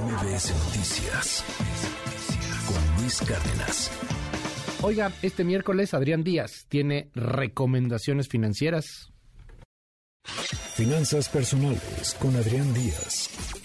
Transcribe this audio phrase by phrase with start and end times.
[0.00, 1.44] MBS Noticias
[2.66, 3.90] con Luis Cárdenas.
[4.82, 9.12] Oiga, este miércoles Adrián Díaz tiene recomendaciones financieras.
[10.74, 13.63] Finanzas personales con Adrián Díaz.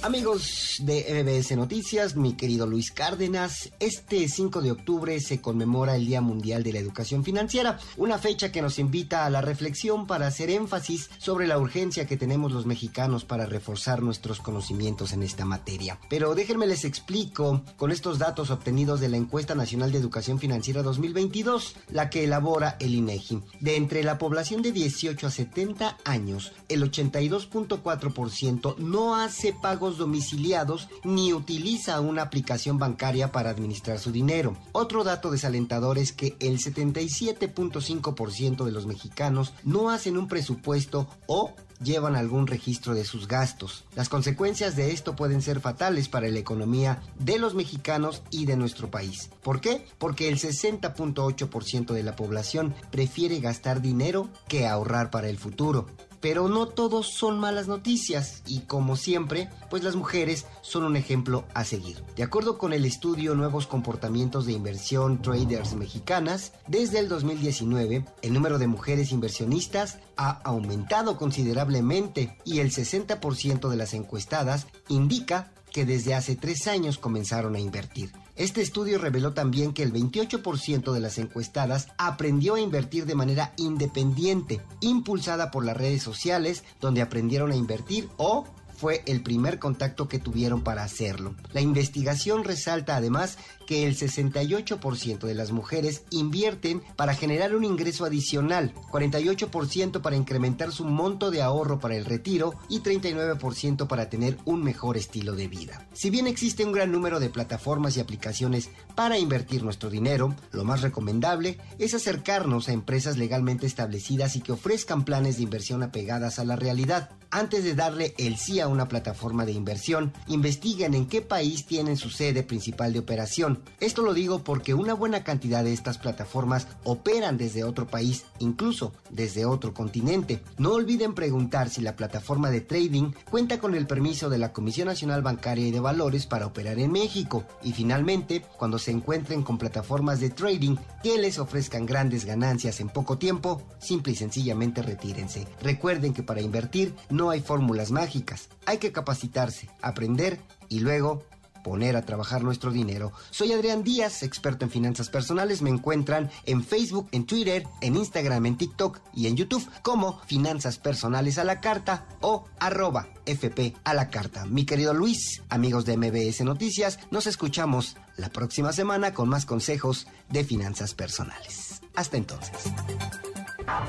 [0.00, 6.06] Amigos de MBS Noticias, mi querido Luis Cárdenas, este 5 de octubre se conmemora el
[6.06, 10.28] Día Mundial de la Educación Financiera, una fecha que nos invita a la reflexión para
[10.28, 15.44] hacer énfasis sobre la urgencia que tenemos los mexicanos para reforzar nuestros conocimientos en esta
[15.44, 15.98] materia.
[16.08, 20.82] Pero déjenme les explico con estos datos obtenidos de la Encuesta Nacional de Educación Financiera
[20.82, 23.42] 2022, la que elabora el INEGI.
[23.60, 30.88] De entre la población de 18 a 70 años, el 82.4% no hace pagos domiciliados
[31.04, 34.56] ni utiliza una aplicación bancaria para administrar su dinero.
[34.72, 41.54] Otro dato desalentador es que el 77.5% de los mexicanos no hacen un presupuesto o
[41.82, 43.84] llevan algún registro de sus gastos.
[43.94, 48.56] Las consecuencias de esto pueden ser fatales para la economía de los mexicanos y de
[48.56, 49.30] nuestro país.
[49.42, 49.86] ¿Por qué?
[49.98, 55.86] Porque el 60.8% de la población prefiere gastar dinero que ahorrar para el futuro.
[56.20, 61.44] Pero no todos son malas noticias y como siempre, pues las mujeres son un ejemplo
[61.54, 62.02] a seguir.
[62.16, 68.32] De acuerdo con el estudio Nuevos Comportamientos de Inversión Traders Mexicanas, desde el 2019 el
[68.32, 75.84] número de mujeres inversionistas ha aumentado considerablemente y el 60% de las encuestadas indica que
[75.84, 78.10] desde hace tres años comenzaron a invertir.
[78.38, 83.52] Este estudio reveló también que el 28% de las encuestadas aprendió a invertir de manera
[83.56, 88.44] independiente, impulsada por las redes sociales, donde aprendieron a invertir o
[88.78, 91.34] fue el primer contacto que tuvieron para hacerlo.
[91.52, 98.04] La investigación resalta además que el 68% de las mujeres invierten para generar un ingreso
[98.04, 104.38] adicional, 48% para incrementar su monto de ahorro para el retiro y 39% para tener
[104.44, 105.86] un mejor estilo de vida.
[105.92, 110.64] Si bien existe un gran número de plataformas y aplicaciones para invertir nuestro dinero, lo
[110.64, 116.38] más recomendable es acercarnos a empresas legalmente establecidas y que ofrezcan planes de inversión apegadas
[116.38, 117.10] a la realidad.
[117.30, 122.10] Antes de darle el sí una plataforma de inversión, investiguen en qué país tienen su
[122.10, 123.62] sede principal de operación.
[123.80, 128.92] Esto lo digo porque una buena cantidad de estas plataformas operan desde otro país, incluso
[129.10, 130.42] desde otro continente.
[130.58, 134.88] No olviden preguntar si la plataforma de trading cuenta con el permiso de la Comisión
[134.88, 137.44] Nacional Bancaria y de Valores para operar en México.
[137.62, 142.88] Y finalmente, cuando se encuentren con plataformas de trading que les ofrezcan grandes ganancias en
[142.88, 145.46] poco tiempo, simple y sencillamente retírense.
[145.62, 148.48] Recuerden que para invertir no hay fórmulas mágicas.
[148.68, 151.24] Hay que capacitarse, aprender y luego
[151.64, 153.12] poner a trabajar nuestro dinero.
[153.30, 155.62] Soy Adrián Díaz, experto en finanzas personales.
[155.62, 160.78] Me encuentran en Facebook, en Twitter, en Instagram, en TikTok y en YouTube como Finanzas
[160.78, 164.44] Personales a la Carta o arroba FP a la Carta.
[164.44, 170.08] Mi querido Luis, amigos de MBS Noticias, nos escuchamos la próxima semana con más consejos
[170.28, 171.80] de finanzas personales.
[171.94, 172.66] Hasta entonces.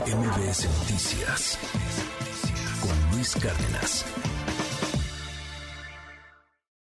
[0.08, 1.58] MBS Noticias
[2.80, 4.06] con Luis Cárdenas.